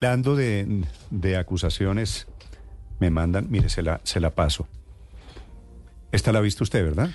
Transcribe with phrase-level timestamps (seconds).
[0.00, 2.28] Hablando de, de acusaciones,
[3.00, 4.68] me mandan, mire, se la, se la paso.
[6.12, 7.10] Esta la ha visto usted, ¿verdad?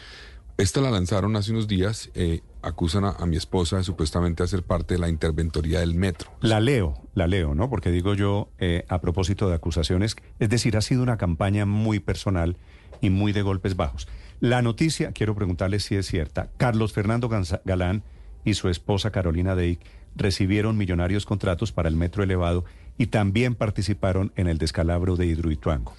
[0.57, 2.11] Esta la lanzaron hace unos días.
[2.13, 6.29] eh, acusan a, a mi esposa de supuestamente hacer parte de la interventoría del metro.
[6.41, 7.69] La leo, la leo, ¿no?
[7.69, 12.01] Porque digo yo, eh, a propósito de acusaciones, es decir, ha sido una campaña muy
[12.01, 12.57] personal
[12.99, 14.09] y muy de golpes bajos.
[14.41, 17.29] La noticia, quiero preguntarle si es cierta, Carlos Fernando
[17.63, 18.03] Galán
[18.43, 19.79] y su esposa Carolina Deik
[20.15, 22.65] recibieron millonarios contratos para el metro elevado
[22.97, 25.93] y también participaron en el descalabro de Hidroituango.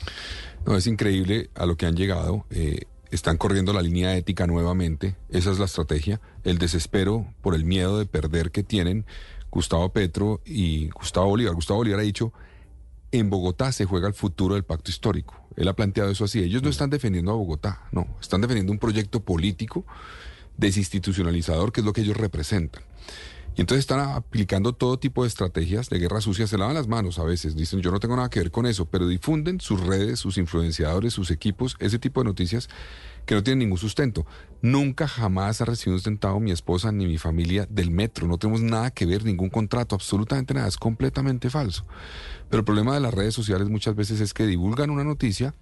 [0.67, 2.47] No, es increíble a lo que han llegado.
[2.51, 5.15] eh, están corriendo la línea ética nuevamente.
[5.31, 6.21] Esa es la estrategia.
[6.43, 9.07] El desespero por el miedo de perder que tienen
[9.53, 11.55] Gustavo Petro y Gustavo Bolívar.
[11.55, 12.33] Gustavo Bolívar ha dicho,
[13.13, 15.41] en Bogotá se juega el futuro del pacto histórico.
[15.57, 16.41] Él ha planteado eso así.
[16.41, 18.09] Ellos no están defendiendo a Bogotá, no.
[18.21, 19.87] Están defendiendo un proyecto político
[20.57, 22.83] desinstitucionalizador, que es lo que ellos representan.
[23.57, 27.21] Y entonces están aplicando todo tipo de estrategias de guerra sucia, se lavan las manos
[27.21, 30.19] a veces, dicen yo no tengo nada que ver con eso, pero difunden sus redes,
[30.19, 32.69] sus influenciadores, sus equipos, ese tipo de noticias
[33.27, 34.27] que no tienen ningún sustento.
[34.61, 38.61] Nunca jamás ha recibido un centavo mi esposa ni mi familia del metro, no tenemos
[38.61, 41.87] nada que ver, ningún contrato, absolutamente nada, es completamente falso.
[42.51, 45.55] Pero el problema de las redes sociales muchas veces es que divulgan una noticia,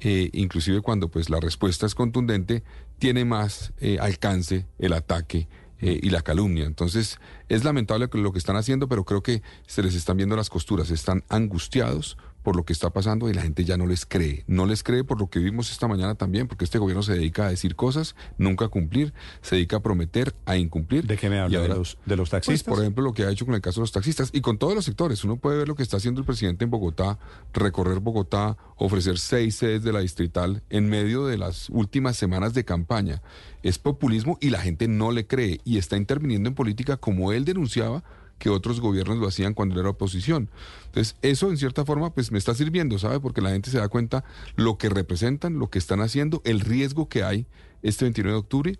[0.00, 2.64] eh, inclusive cuando pues la respuesta es contundente,
[2.98, 5.48] tiene más eh, alcance el ataque
[5.80, 6.64] eh, y la calumnia.
[6.64, 10.50] Entonces es lamentable lo que están haciendo, pero creo que se les están viendo las
[10.50, 14.44] costuras, están angustiados por lo que está pasando y la gente ya no les cree.
[14.46, 17.46] No les cree por lo que vimos esta mañana también, porque este gobierno se dedica
[17.46, 21.06] a decir cosas, nunca a cumplir, se dedica a prometer, a incumplir.
[21.06, 21.60] ¿De qué me habla?
[21.60, 22.72] ¿De los, de los pues, taxistas?
[22.72, 24.74] por ejemplo, lo que ha hecho con el caso de los taxistas y con todos
[24.74, 25.24] los sectores.
[25.24, 27.18] Uno puede ver lo que está haciendo el presidente en Bogotá,
[27.54, 32.66] recorrer Bogotá, ofrecer seis sedes de la distrital en medio de las últimas semanas de
[32.66, 33.22] campaña.
[33.62, 37.46] Es populismo y la gente no le cree y está interviniendo en política como él
[37.46, 38.04] denunciaba
[38.38, 40.50] que otros gobiernos lo hacían cuando era oposición.
[40.86, 43.20] Entonces, eso en cierta forma pues me está sirviendo, ¿sabe?
[43.20, 44.24] Porque la gente se da cuenta
[44.56, 47.46] lo que representan, lo que están haciendo, el riesgo que hay
[47.82, 48.78] este 29 de octubre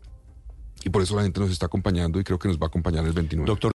[0.85, 3.07] y por eso la gente nos está acompañando y creo que nos va a acompañar
[3.07, 3.47] el 29.
[3.47, 3.73] Doctor